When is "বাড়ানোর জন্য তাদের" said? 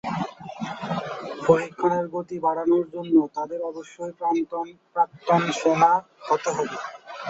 2.45-3.59